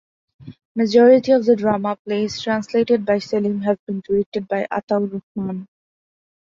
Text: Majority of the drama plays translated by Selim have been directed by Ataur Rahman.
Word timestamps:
Majority 0.75 1.31
of 1.31 1.45
the 1.45 1.55
drama 1.55 1.95
plays 1.95 2.41
translated 2.41 3.05
by 3.05 3.19
Selim 3.19 3.61
have 3.61 3.77
been 3.85 3.99
directed 4.01 4.47
by 4.47 4.65
Ataur 4.71 5.21
Rahman. 5.35 5.67